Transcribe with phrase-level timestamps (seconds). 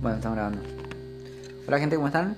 [0.00, 0.62] Bueno, estamos grabando.
[1.68, 2.34] Hola gente, ¿cómo están?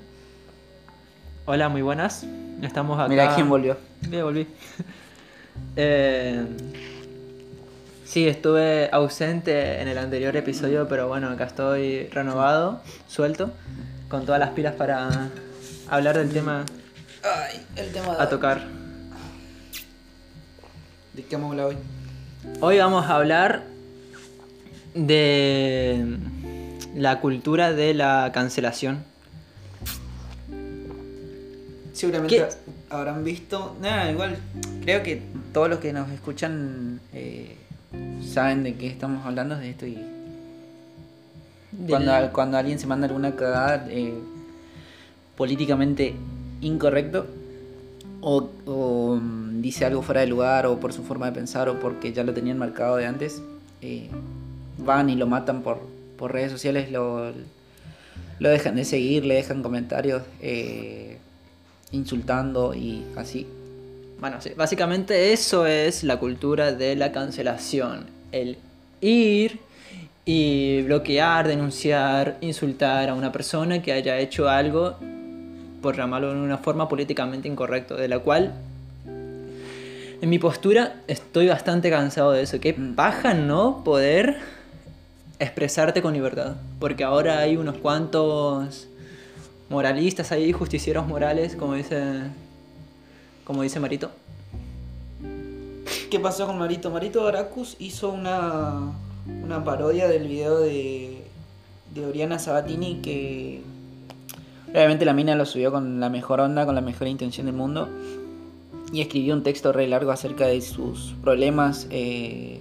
[1.44, 2.26] Hola, muy buenas.
[2.60, 3.08] Estamos acá.
[3.08, 3.76] Mira quién volvió.
[4.10, 4.46] Ya volví.
[5.76, 6.46] Eh,
[8.06, 13.52] sí, estuve ausente en el anterior episodio, pero bueno, acá estoy renovado, suelto,
[14.08, 15.28] con todas las pilas para
[15.90, 16.64] hablar del tema
[17.22, 18.62] Ay, el tema a tocar.
[21.12, 21.76] ¿De qué vamos a hablar hoy?
[22.60, 23.62] Hoy vamos a hablar
[24.94, 26.16] de
[26.94, 29.04] la cultura de la cancelación.
[31.92, 32.46] Seguramente ¿Qué?
[32.90, 33.76] habrán visto.
[33.80, 34.36] Nada, igual.
[34.82, 37.56] Creo que todos los que nos escuchan eh,
[38.26, 39.98] saben de qué estamos hablando de esto y.
[41.88, 44.12] Cuando, Del- cuando alguien se manda alguna cagada eh,
[45.38, 46.14] políticamente
[46.60, 47.26] incorrecto
[48.20, 51.80] o, o, mm, dice algo fuera de lugar o por su forma de pensar o
[51.80, 53.40] porque ya lo tenían marcado de antes,
[53.80, 54.10] eh,
[54.84, 55.80] van y lo matan por,
[56.22, 57.32] por redes sociales, lo,
[58.38, 61.18] lo dejan de seguir, le dejan comentarios eh,
[61.90, 63.44] insultando y así.
[64.20, 68.06] Bueno, sí, básicamente eso es la cultura de la cancelación.
[68.30, 68.56] El
[69.00, 69.58] ir
[70.24, 74.94] y bloquear, denunciar, insultar a una persona que haya hecho algo,
[75.82, 78.52] por llamarlo de una forma políticamente incorrecta, de la cual,
[79.04, 82.60] en mi postura, estoy bastante cansado de eso.
[82.60, 82.94] Qué Mm.
[82.94, 84.61] paja no poder
[85.42, 86.56] expresarte con libertad.
[86.78, 88.88] Porque ahora hay unos cuantos
[89.68, 92.22] moralistas ahí, justicieros morales, como dice,
[93.44, 94.10] como dice Marito.
[96.10, 96.90] ¿Qué pasó con Marito?
[96.90, 98.92] Marito Aracus hizo una,
[99.42, 101.24] una parodia del video de,
[101.94, 103.62] de Oriana Sabatini que
[104.68, 107.88] obviamente la mina lo subió con la mejor onda, con la mejor intención del mundo
[108.92, 112.60] y escribió un texto re largo acerca de sus problemas eh,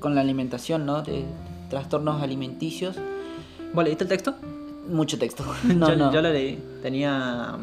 [0.00, 1.02] con la alimentación, ¿no?
[1.72, 2.96] Trastornos alimenticios.
[3.72, 4.34] ¿Vos leíste el texto?
[4.90, 5.42] Mucho texto.
[5.64, 6.12] No, yo, no.
[6.12, 6.58] yo lo leí.
[6.82, 7.56] Tenía.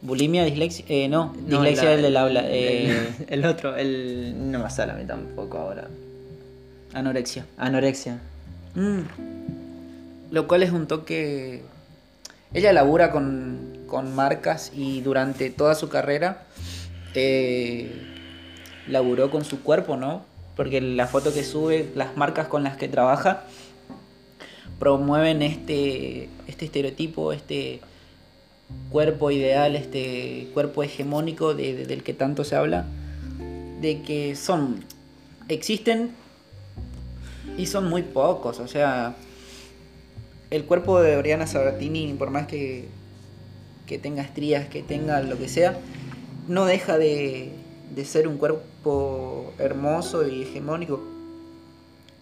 [0.00, 0.84] Bulimia, dislexia.
[0.88, 2.42] Eh, no, no, dislexia la- el del habla.
[2.46, 4.34] eh, El, el otro, el.
[4.50, 5.88] No me sale a mí tampoco ahora.
[6.94, 7.44] anorexia.
[7.58, 8.18] Anorexia.
[8.74, 9.00] Mm.
[10.30, 11.62] Lo cual es un toque.
[12.54, 16.44] Ella labura con, con marcas y durante toda su carrera
[17.14, 17.92] eh,
[18.88, 20.22] laburó con su cuerpo, ¿no?
[20.56, 23.44] Porque la foto que sube, las marcas con las que trabaja,
[24.78, 27.80] promueven este, este estereotipo, este
[28.90, 32.86] cuerpo ideal, este cuerpo hegemónico de- de- del que tanto se habla,
[33.80, 34.84] de que son,
[35.48, 36.10] existen
[37.58, 39.14] y son muy pocos, o sea,
[40.50, 42.86] el cuerpo de Oriana Sabatini, por más que,
[43.86, 45.78] que tenga estrías, que tenga lo que sea,
[46.48, 47.50] no deja de,
[47.94, 48.62] de ser un cuerpo
[49.58, 51.00] hermoso y hegemónico.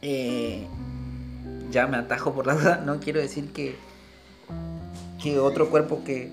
[0.03, 0.67] Eh,
[1.71, 3.77] ya me atajo por la duda, no quiero decir que,
[5.23, 6.31] que otro cuerpo que,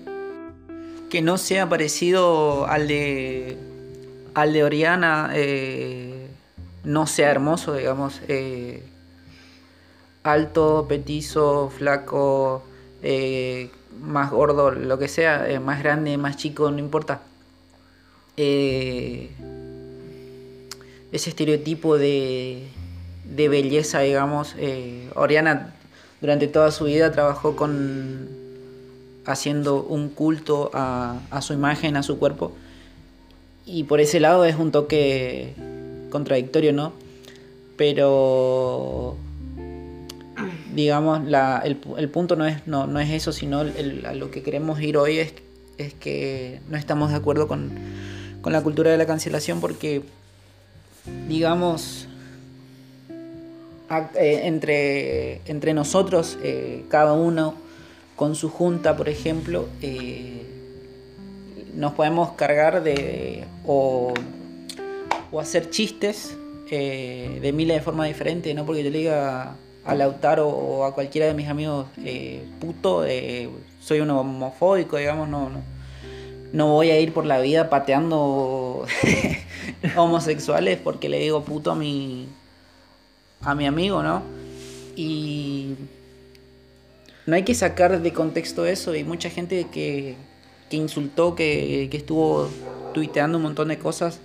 [1.08, 3.56] que no sea parecido al de,
[4.34, 6.28] al de Oriana eh,
[6.84, 8.20] no sea hermoso, digamos.
[8.28, 8.82] eh,
[10.22, 12.62] alto, petizo, flaco,
[14.02, 17.22] más gordo, lo que sea, más grande, más chico, no importa.
[21.12, 22.64] Ese estereotipo de,
[23.24, 25.74] de belleza, digamos, eh, Oriana
[26.20, 28.28] durante toda su vida trabajó con
[29.24, 32.52] haciendo un culto a, a su imagen, a su cuerpo.
[33.66, 35.54] Y por ese lado es un toque
[36.10, 36.92] contradictorio, ¿no?
[37.76, 39.16] Pero
[40.74, 44.42] digamos, la, el, el punto no es, no, no es eso, sino a lo que
[44.42, 45.34] queremos ir hoy es,
[45.78, 47.70] es que no estamos de acuerdo con,
[48.40, 50.02] con la cultura de la cancelación porque,
[51.28, 52.08] digamos,
[54.14, 57.54] eh, entre, entre nosotros, eh, cada uno
[58.14, 60.46] con su junta, por ejemplo, eh,
[61.74, 64.14] nos podemos cargar de o,
[65.32, 66.36] o hacer chistes
[66.70, 71.26] de miles de formas diferentes, no porque yo le diga a Lautaro o a cualquiera
[71.26, 71.86] de mis amigos
[72.60, 73.04] puto,
[73.80, 75.62] soy un homofóbico, digamos, no, no,
[76.52, 78.86] no voy a ir por la vida pateando
[79.96, 82.26] homosexuales porque le digo puto a mi,
[83.42, 84.22] a mi amigo, ¿no?
[84.96, 85.74] Y
[87.26, 90.16] no hay que sacar de contexto eso y mucha gente que,
[90.68, 92.48] que insultó, que, que estuvo
[92.92, 94.20] tuiteando un montón de cosas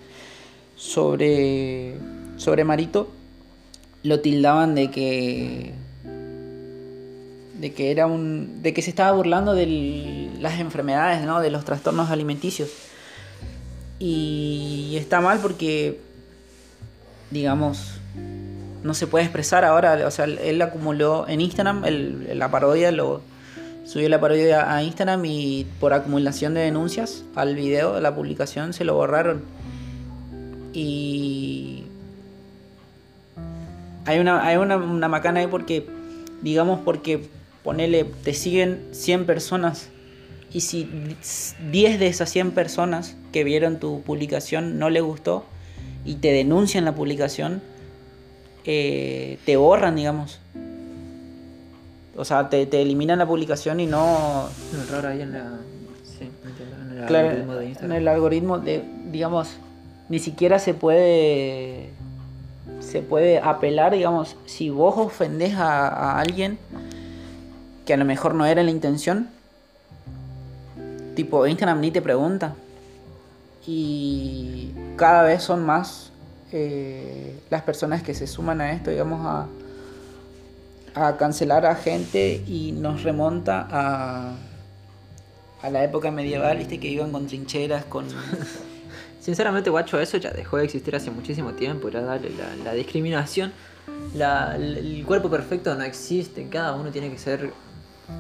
[0.76, 1.96] sobre,
[2.38, 3.10] sobre Marito,
[4.04, 5.74] lo tildaban de que
[7.60, 11.40] de que era un de que se estaba burlando de las enfermedades, ¿no?
[11.40, 12.70] de los trastornos alimenticios.
[14.00, 16.00] Y está mal porque
[17.32, 18.00] digamos
[18.84, 20.06] no se puede expresar ahora.
[20.08, 23.22] O sea, él acumuló en Instagram el- la parodia, lo
[23.86, 28.74] subió la parodia a Instagram y por acumulación de denuncias al video de la publicación
[28.74, 29.42] se lo borraron.
[30.74, 31.84] Y
[34.06, 34.78] hay una, hay una,
[35.08, 35.88] macana ahí porque,
[36.42, 37.28] digamos, porque
[37.64, 39.90] ponele, te siguen 100 personas
[40.56, 40.90] y si
[41.70, 45.44] 10 de esas 100 personas que vieron tu publicación no les gustó
[46.06, 47.62] y te denuncian la publicación,
[48.64, 50.40] eh, te borran, digamos.
[52.16, 54.48] O sea, te, te eliminan la publicación y no...
[54.74, 55.60] Un error ahí en la.
[56.06, 56.30] Sí,
[56.90, 57.98] en el Claro, algoritmo de en Instagram.
[57.98, 59.50] el algoritmo de, digamos,
[60.08, 61.90] ni siquiera se puede
[62.80, 66.58] se puede apelar, digamos, si vos ofendés a, a alguien
[67.86, 69.28] que a lo mejor no era la intención,
[71.16, 72.56] tipo Instagram ni te pregunta.
[73.68, 76.12] Y cada vez son más
[76.52, 79.48] eh, las personas que se suman a esto, digamos, a,
[80.94, 84.36] a cancelar a gente y nos remonta a,
[85.62, 88.06] a la época medieval, viste, que iban con trincheras, con...
[89.20, 91.90] Sinceramente, guacho, eso ya dejó de existir hace muchísimo tiempo.
[91.90, 92.20] Ya la,
[92.64, 93.52] la discriminación,
[94.14, 96.48] el cuerpo perfecto no existe.
[96.48, 97.52] Cada uno tiene que ser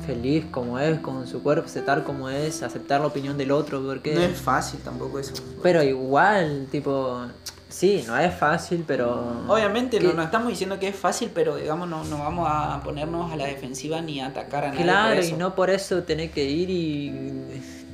[0.05, 4.15] feliz como es, con su cuerpo, aceptar como es, aceptar la opinión del otro, porque...
[4.15, 5.33] No es fácil tampoco eso.
[5.61, 7.25] Pero igual, tipo,
[7.69, 9.43] sí, no es fácil, pero...
[9.47, 13.31] Obviamente, no, no estamos diciendo que es fácil, pero digamos, no, no vamos a ponernos
[13.31, 14.83] a la defensiva ni a atacar a nadie.
[14.83, 17.13] por Claro, y no por eso tener que ir y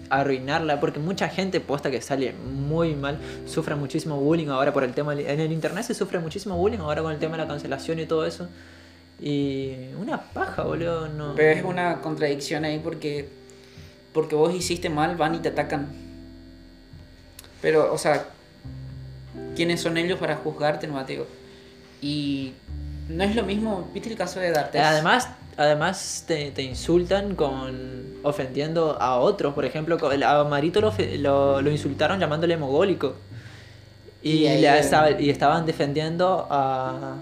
[0.10, 4.94] arruinarla, porque mucha gente posta que sale muy mal, sufre muchísimo bullying ahora por el
[4.94, 8.00] tema, en el internet se sufre muchísimo bullying ahora con el tema de la cancelación
[8.00, 8.48] y todo eso.
[9.22, 11.36] Y una paja, boludo, no.
[11.36, 13.30] Pero es una contradicción ahí porque
[14.14, 15.88] porque vos hiciste mal, van y te atacan.
[17.62, 18.26] Pero, o sea,
[19.56, 21.28] ¿quiénes son ellos para juzgarte, no Mateo?
[22.02, 22.54] Y
[23.08, 24.82] no es lo mismo, ¿viste el caso de D'Artes?
[24.82, 31.62] Además, además te, te insultan con ofendiendo a otros, por ejemplo, a Marito lo, lo,
[31.62, 33.16] lo insultaron llamándole mogólico.
[34.24, 34.70] Y, le
[35.20, 37.16] y estaban defendiendo a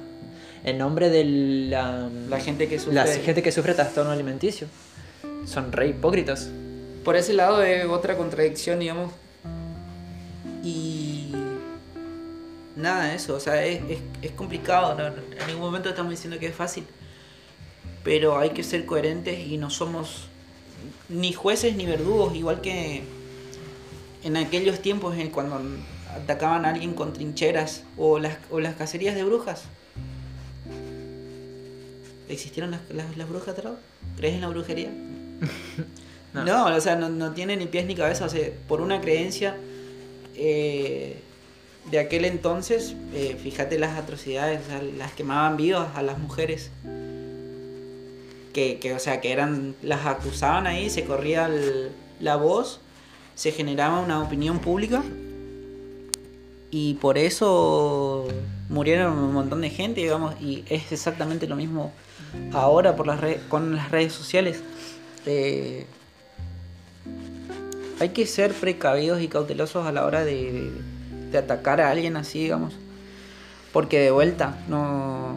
[0.64, 2.96] en nombre de la, La gente que sufre.
[2.96, 4.68] la gente que sufre trastorno alimenticio.
[5.46, 6.50] Son re hipócritas.
[7.04, 9.12] Por ese lado es otra contradicción, digamos.
[10.64, 11.34] Y.
[12.76, 14.96] Nada, eso, o sea, es, es, es complicado.
[14.96, 15.08] ¿no?
[15.08, 16.86] En ningún momento estamos diciendo que es fácil.
[18.04, 20.28] Pero hay que ser coherentes y no somos
[21.10, 23.04] ni jueces ni verdugos, igual que
[24.24, 25.60] en aquellos tiempos en cuando
[26.16, 29.64] atacaban a alguien con trincheras o las, o las cacerías de brujas.
[32.30, 33.76] ¿Existieron las, las, las brujas, Trau?
[34.18, 34.90] ¿Crees en la brujería?
[36.31, 36.46] No.
[36.46, 38.26] No, o sea, no, no tiene ni pies ni cabeza.
[38.26, 39.58] O sea, por una creencia
[40.36, 41.18] eh,
[41.90, 46.70] de aquel entonces, eh, fíjate las atrocidades, o sea, las quemaban vivas a las mujeres.
[48.54, 51.90] Que, que, o sea, que eran, las acusaban ahí, se corría el-
[52.20, 52.80] la voz,
[53.34, 55.04] se generaba una opinión pública
[56.70, 58.28] y por eso
[58.70, 61.92] murieron un montón de gente, digamos, y es exactamente lo mismo
[62.54, 64.62] ahora por las con las redes sociales.
[65.26, 65.86] Eh,
[68.00, 70.72] hay que ser precavidos y cautelosos a la hora de, de-
[71.31, 72.74] de atacar a alguien así, digamos.
[73.74, 75.36] Porque de vuelta, no.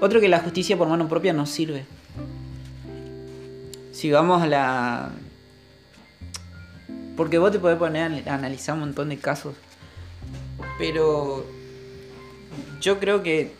[0.00, 1.84] Otro que la justicia por mano propia no sirve.
[3.92, 5.10] Si vamos a la.
[7.16, 9.54] Porque vos te podés poner a analizar un montón de casos.
[10.78, 11.44] Pero.
[12.80, 13.52] Yo creo que.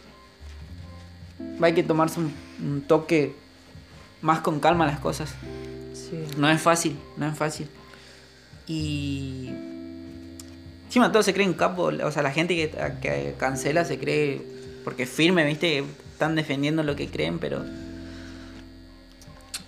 [1.61, 3.35] Hay que tomarse un, un toque
[4.23, 5.35] más con calma las cosas.
[5.93, 6.25] Sí.
[6.37, 7.69] No es fácil, no es fácil.
[8.67, 9.51] Y.
[10.87, 14.43] Encima todo se cree en capo, o sea, la gente que, que cancela se cree.
[14.85, 17.65] Porque es firme, viste, están defendiendo lo que creen, pero.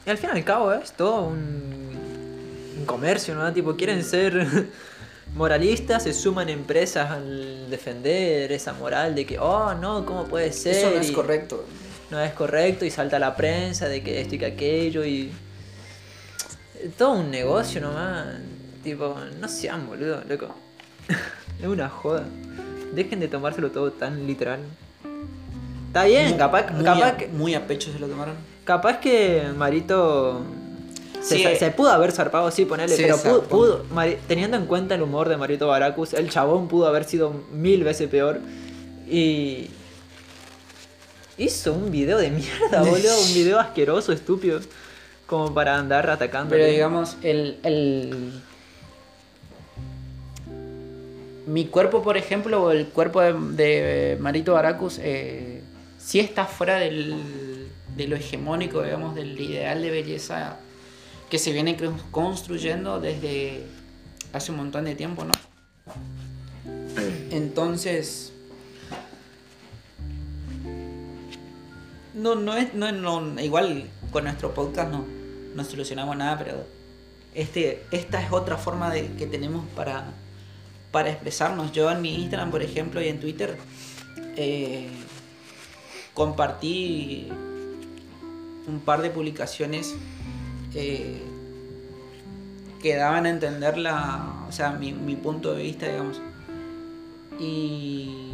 [0.06, 1.92] Y al fin y al cabo es todo un,
[2.78, 3.52] un comercio, ¿no?
[3.52, 4.68] Tipo, quieren ser
[5.34, 10.76] moralistas, se suman empresas al defender esa moral de que, oh, no, ¿cómo puede ser?
[10.76, 11.64] Eso no es correcto.
[12.10, 15.32] No es correcto y salta la prensa de que esto y que aquello y...
[16.96, 18.26] Todo un negocio nomás.
[18.84, 20.54] Tipo, no sean boludo, loco.
[21.60, 22.24] es una joda.
[22.94, 24.60] Dejen de tomárselo todo tan literal.
[25.88, 28.34] Está bien, capaz, muy, capaz, a, que, muy a pecho se lo tomaron.
[28.64, 30.42] capaz que Marito
[31.28, 31.56] Sí, se- eh.
[31.58, 33.84] se pudo haber zarpado, sí, ponerle, Sí, pero pudo,
[34.28, 38.08] teniendo en cuenta el humor de Marito Baracus, el chabón pudo haber sido mil veces
[38.08, 38.40] peor.
[39.08, 39.68] Y
[41.38, 44.60] hizo un video de mierda, boludo, un video asqueroso, estúpido,
[45.26, 46.50] como para andar atacando.
[46.50, 48.42] Pero digamos, el, el.
[51.46, 55.62] Mi cuerpo, por ejemplo, o el cuerpo de, de Marito Baracus, eh,
[55.98, 60.56] sí está fuera del, de lo hegemónico, digamos, del ideal de belleza
[61.30, 61.76] que se viene
[62.10, 63.66] construyendo desde
[64.32, 65.32] hace un montón de tiempo, ¿no?
[67.30, 68.32] Entonces,
[72.14, 75.04] no, no es, no, no, igual con nuestro podcast no,
[75.54, 76.64] no solucionamos nada, pero
[77.34, 80.12] este, esta es otra forma de, que tenemos para,
[80.92, 81.72] para expresarnos.
[81.72, 83.58] Yo en mi Instagram, por ejemplo, y en Twitter,
[84.36, 84.88] eh,
[86.14, 87.28] compartí
[88.66, 89.94] un par de publicaciones
[90.76, 91.22] eh,
[92.82, 96.20] que daban a entender la, o sea, mi, mi punto de vista, digamos.
[97.40, 98.30] Y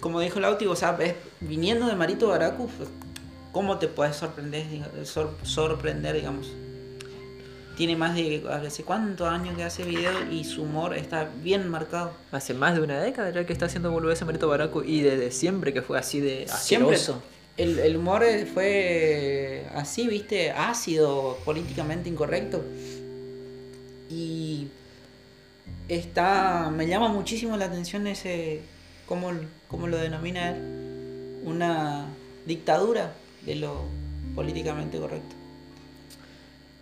[0.00, 2.88] como dijo Lauti, o sea, ves, viniendo de Marito Baracu, pues,
[3.52, 4.64] ¿cómo te puedes sorprender,
[5.04, 6.50] sor- sorprender, digamos?
[7.76, 12.12] Tiene más de, ¿hace cuántos años que hace video y su humor está bien marcado.
[12.30, 15.72] Hace más de una década ya que está haciendo boludez Marito Baracu y desde siempre
[15.72, 16.98] que fue así de Siempre.
[17.60, 18.24] El, el humor
[18.54, 22.64] fue así, viste, ácido, políticamente incorrecto.
[24.08, 24.68] Y
[25.86, 26.70] está.
[26.70, 28.62] Me llama muchísimo la atención ese.
[29.06, 29.30] ¿Cómo,
[29.68, 31.40] cómo lo denomina él?
[31.44, 32.06] Una
[32.46, 33.12] dictadura
[33.44, 33.84] de lo
[34.34, 35.39] políticamente correcto.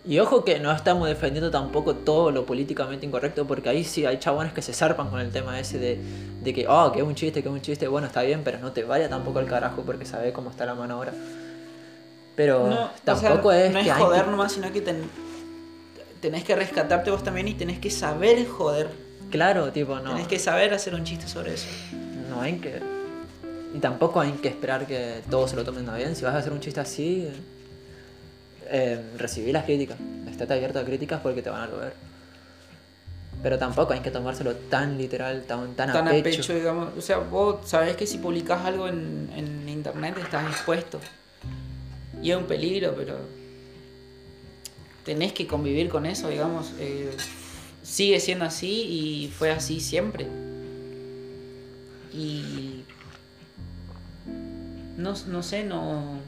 [0.05, 4.17] Y ojo que no estamos defendiendo tampoco todo lo políticamente incorrecto, porque ahí sí hay
[4.17, 5.99] chabones que se zarpan con el tema ese de,
[6.41, 8.59] de que, oh, que es un chiste, que es un chiste, bueno, está bien, pero
[8.59, 11.13] no te vaya tampoco al carajo porque sabes cómo está la mano ahora.
[12.35, 14.81] Pero No, o tampoco sea, es no que es hay joder que- nomás, sino que
[14.81, 15.09] ten-
[16.21, 18.89] tenés que rescatarte vos también y tenés que saber joder.
[19.29, 20.11] Claro, tipo, no.
[20.11, 21.67] Tenés que saber hacer un chiste sobre eso.
[22.29, 22.81] No hay que.
[23.75, 26.15] Y tampoco hay que esperar que todos se lo tomen a bien.
[26.15, 27.27] Si vas a hacer un chiste así,
[28.69, 29.97] eh, recibí las críticas.
[30.29, 31.93] Estate abierto a críticas porque te van a ver.
[33.41, 36.53] Pero tampoco hay que tomárselo tan literal, tan, tan, tan a pecho.
[36.53, 36.97] digamos.
[36.97, 40.99] O sea, vos sabés que si publicás algo en, en internet estás expuesto.
[42.21, 43.17] Y es un peligro, pero
[45.05, 46.71] tenés que convivir con eso, digamos.
[46.79, 47.15] eh,
[47.81, 50.27] sigue siendo así y fue así siempre.
[52.13, 52.83] Y
[54.97, 56.19] no, no sé, no...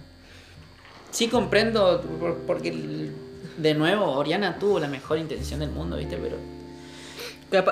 [1.11, 3.09] Sí comprendo, por- porque
[3.57, 6.17] de nuevo, Oriana tuvo la mejor intención del mundo, ¿viste?
[6.17, 6.37] Pero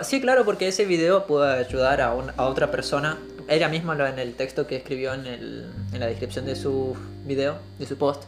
[0.03, 3.17] Sí, claro, porque ese video puede ayudar a, a otra persona.
[3.47, 6.95] Ella misma lo en el texto que escribió en, el- en la descripción de su
[7.25, 8.23] video, de su post.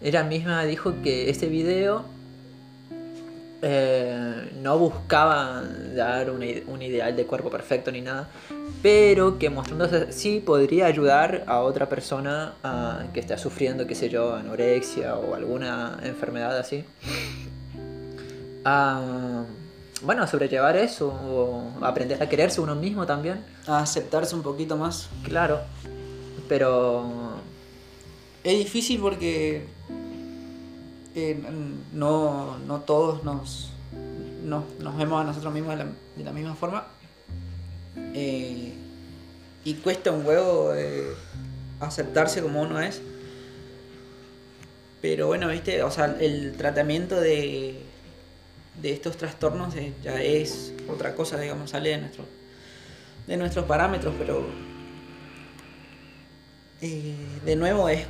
[0.00, 2.04] Ella misma dijo que ese video
[3.62, 5.62] eh, no buscaba
[5.94, 8.28] dar un, ide- un ideal de cuerpo perfecto ni nada,
[8.82, 14.08] pero que mostrándose así podría ayudar a otra persona a- que está sufriendo, qué sé
[14.08, 16.84] yo, anorexia o alguna enfermedad así.
[18.64, 19.44] A,
[20.02, 23.44] bueno, a sobrellevar eso o aprender a quererse uno mismo también.
[23.66, 25.08] a aceptarse un poquito más.
[25.24, 25.60] Claro,
[26.48, 27.34] pero
[28.44, 29.66] Es difícil porque
[31.16, 33.70] n- no, no todos nos,
[34.44, 36.86] nos, nos vemos a nosotros mismos de la, de la misma forma.
[38.14, 38.74] Eh,
[39.64, 41.08] y cuesta un huevo eh,
[41.80, 43.00] aceptarse como uno es.
[45.02, 47.80] Pero bueno, viste, o sea, el tratamiento de,
[48.80, 52.24] de estos trastornos ya es otra cosa, digamos, sale de, nuestro,
[53.26, 54.46] de nuestros parámetros, pero
[56.80, 58.06] eh, de nuevo es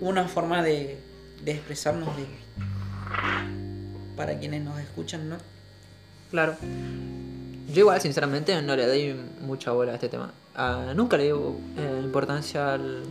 [0.00, 0.98] una forma de,
[1.44, 2.24] de expresarnos de,
[4.16, 5.36] para quienes nos escuchan, ¿no?
[6.30, 6.56] Claro.
[7.72, 10.32] Yo igual, sinceramente, no le doy mucha bola a este tema.
[10.54, 13.02] Ah, nunca le digo eh, importancia al...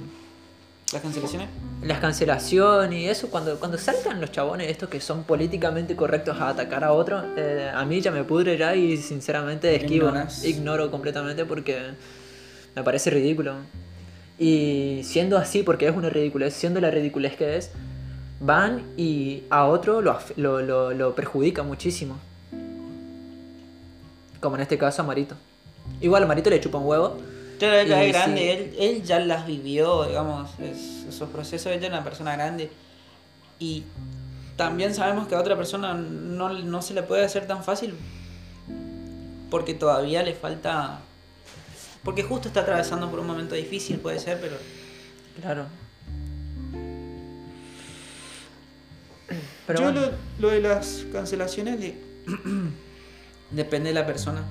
[0.94, 1.50] Las cancelaciones.
[1.84, 6.50] Las cancelaciones y eso, cuando, cuando saltan los chabones estos que son políticamente correctos a
[6.50, 10.46] atacar a otro, eh, a mí ya me pudre ya y sinceramente esquivo, Ignoras.
[10.46, 11.78] ignoro completamente porque
[12.76, 13.56] me parece ridículo.
[14.40, 17.72] Y siendo así, porque es una ridiculez, siendo la ridiculez que es,
[18.40, 22.18] van y a otro lo, lo, lo, lo perjudica muchísimo.
[24.40, 25.36] Como en este caso a Marito.
[26.02, 27.18] Igual a Marito le chupa un huevo.
[27.60, 28.48] Ya, ya Y es grande, sí.
[28.50, 32.70] él, él ya las vivió, digamos, es- esos procesos, ella es una persona grande.
[33.58, 33.84] Y
[34.56, 37.96] también sabemos que a otra persona no, no se le puede hacer tan fácil
[39.50, 41.00] porque todavía le falta...
[42.04, 44.56] Porque justo está atravesando por un momento difícil, puede ser, pero
[45.42, 45.66] Claro.
[49.68, 50.02] Pero Yo bueno.
[50.40, 51.96] lo, lo de las cancelaciones de-
[53.52, 54.44] depende de la persona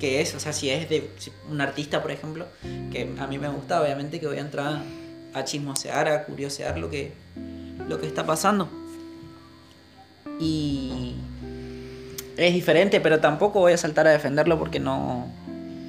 [0.00, 2.46] que es, o sea, si es de si- un artista, por ejemplo,
[2.92, 4.82] que a mí me gusta, obviamente que voy a entrar
[5.34, 7.12] a chismosear, a curiosear lo que,
[7.88, 8.68] lo que está pasando.
[10.40, 11.14] Y
[12.36, 15.26] es diferente, pero tampoco voy a saltar a defenderlo porque no,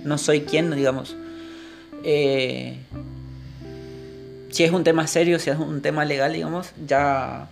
[0.03, 1.15] no soy quien, digamos.
[2.03, 2.79] eh,
[4.49, 7.47] si es un tema serio, si es un tema legal, digamos, ya,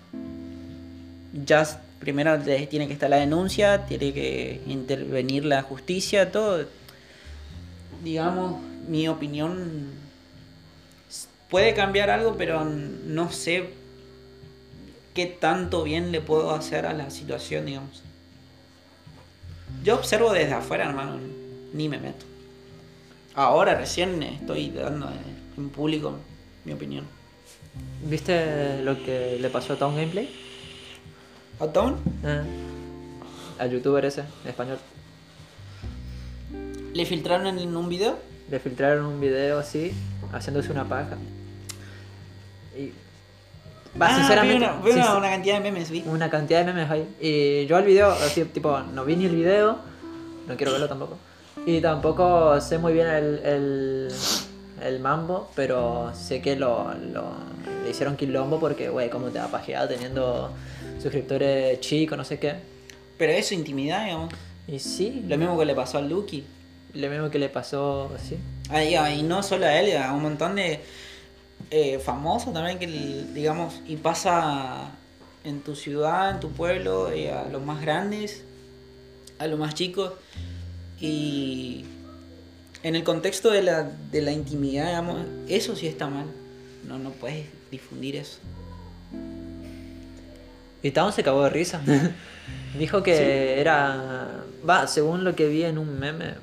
[1.46, 6.66] ya primero tiene que estar la denuncia, tiene que intervenir la justicia, todo.
[8.04, 9.92] Digamos, mi opinión
[11.50, 13.70] puede cambiar algo, pero no sé
[15.14, 18.04] qué tanto bien le puedo hacer a la situación, digamos.
[19.84, 21.20] Yo observo desde afuera, hermano,
[21.74, 22.26] ni me meto.
[23.34, 25.10] Ahora recién estoy dando
[25.58, 26.18] en público
[26.66, 27.06] mi opinión.
[28.04, 30.47] ¿Viste lo que le pasó a Town Gameplay?
[31.60, 31.98] ¿A Tone?
[32.24, 32.44] Eh,
[33.60, 34.78] al youtuber ese, en español.
[36.94, 38.18] ¿Le filtraron en un video?
[38.50, 39.92] Le filtraron un video así,
[40.32, 41.18] haciéndose una paja.
[42.78, 42.92] Y.
[44.00, 44.70] Va, Ah, sinceramente.
[44.84, 46.04] vi una, cantidad de memes, vi.
[46.06, 47.08] una cantidad de memes ahí.
[47.20, 49.78] Y yo al video, así, tipo, no vi ni el video,
[50.48, 51.18] no quiero verlo tampoco.
[51.66, 54.08] Y tampoco sé muy bien el, el,
[54.84, 57.34] el mambo, pero sé que lo, lo-
[57.84, 60.52] le hicieron quilombo porque, güey, ¿cómo te va a pajear teniendo
[61.02, 62.56] suscriptores chicos, no sé qué?
[63.18, 64.34] Pero es su intimidad, digamos.
[64.68, 66.44] Y sí, Lo mismo que le pasó al Lucky.
[66.94, 68.38] lo mismo que le pasó, sí.
[68.70, 70.82] Ah, y, ah, y no solo a él, a un montón de
[71.72, 74.92] eh, famosos también que, digamos, y pasa
[75.44, 78.44] en tu ciudad, en tu pueblo, eh, a los más grandes,
[79.40, 80.12] a los más chicos.
[81.00, 81.86] Y
[82.84, 86.26] en el contexto de la, de la intimidad, digamos, eso sí está mal.
[86.88, 88.40] No, no puedes difundir eso.
[90.82, 91.82] Y Town se cagó de risa.
[92.78, 94.44] Dijo que era.
[94.68, 96.36] Va, según lo que vi en un meme,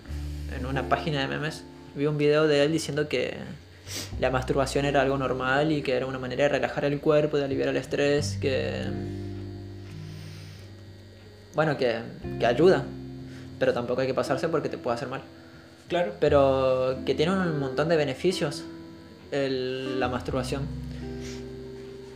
[0.57, 1.65] en una página de memes,
[1.95, 3.37] vi un video de él diciendo que
[4.19, 7.45] la masturbación era algo normal y que era una manera de relajar el cuerpo, de
[7.45, 8.83] aliviar el estrés, que.
[11.55, 12.01] Bueno, que,
[12.41, 12.85] que ayuda.
[13.59, 15.23] Pero tampoco hay que pasarse porque te puede hacer mal.
[15.89, 16.13] Claro.
[16.21, 18.65] Pero que tiene un montón de beneficios
[19.33, 20.63] la masturbación.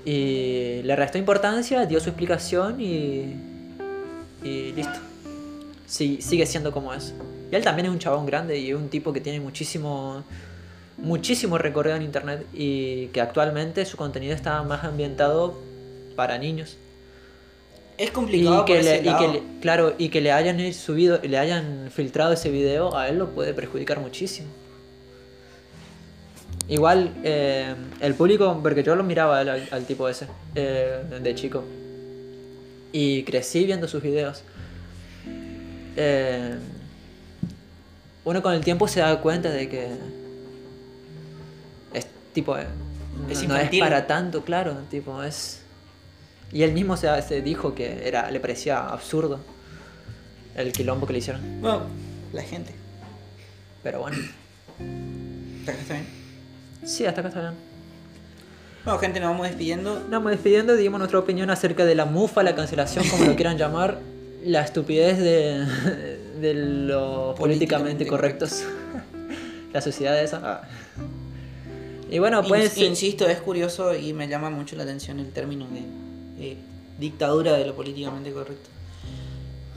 [0.05, 3.37] Y le restó importancia, dio su explicación y.
[4.43, 4.99] Y listo.
[5.87, 7.15] Sí, sigue siendo como es.
[7.51, 10.23] Y él también es un chabón grande y es un tipo que tiene muchísimo.
[10.97, 15.57] Muchísimo recorrido en internet y que actualmente su contenido está más ambientado
[16.17, 16.77] para niños.
[17.99, 20.73] Es Y complicado que, por le, ese y que le- claro, y que le hayan
[20.73, 24.49] subido, le hayan filtrado ese video, a él lo puede perjudicar muchísimo.
[26.69, 31.65] Igual, eh, el público, porque yo lo miraba al, al tipo ese, eh, de chico.
[32.93, 34.43] Y crecí viendo sus videos.
[35.97, 36.57] Eh,
[38.25, 39.89] uno con el tiempo se da cuenta de que
[41.95, 42.67] es tipo eh,
[43.19, 45.63] no- Es no es para tanto, claro, tipo es
[46.53, 49.41] y él mismo se, se dijo que era le parecía absurdo
[50.55, 51.83] el quilombo que le hicieron, Bueno,
[52.33, 52.73] la gente.
[53.83, 54.17] pero bueno,
[55.61, 56.07] Está acá, está bien.
[56.85, 57.55] sí, hasta acá está bien.
[58.85, 59.95] Bueno, gente, nos vamos despidiendo.
[60.01, 63.59] Nos vamos despidiendo, digamos nuestra opinión acerca de la mufa, la cancelación, como lo quieran
[63.59, 63.99] llamar,
[64.45, 65.67] la estupidez de,
[66.41, 68.65] de los políticamente Políticamente correctos.
[69.73, 70.41] la sociedad esa.
[70.43, 70.63] ah.
[72.11, 72.79] Y bueno, pues...
[72.79, 75.83] Insisto, es curioso y me llama mucho la atención el término de
[76.39, 76.57] eh,
[76.99, 78.71] dictadura de lo políticamente correcto.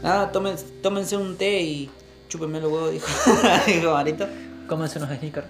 [0.01, 1.89] Nada, tomen, tómense un té y
[2.27, 3.07] chúpenme los huevos, dijo,
[3.67, 4.27] dijo Marito.
[4.67, 5.47] Cómense unos sneakers.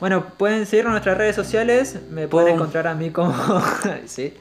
[0.00, 1.98] Bueno, pueden seguirnos en nuestras redes sociales.
[2.10, 2.60] Me pueden Pum.
[2.60, 3.34] encontrar a mí como.
[4.06, 4.34] sí.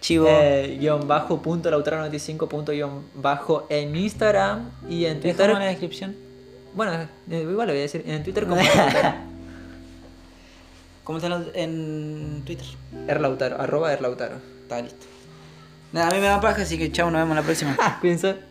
[0.00, 0.26] Chivo.
[0.28, 5.50] Eh, guion bajo punto lautaro 95 punto guion bajo en Instagram y en Twitter.
[5.50, 6.14] En la descripción.
[6.74, 6.92] Bueno,
[7.30, 8.04] eh, igual lo voy a decir.
[8.06, 8.62] En Twitter como.
[11.04, 12.66] ¿Cómo están en Twitter?
[13.08, 14.36] Erlautaro, arroba Erlautaro.
[14.62, 15.06] Está listo.
[15.92, 17.76] Nada, a mí me da paja, así que chao, nos vemos la próxima.
[18.00, 18.47] Cuídense.